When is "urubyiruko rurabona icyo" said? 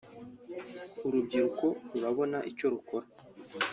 1.07-2.65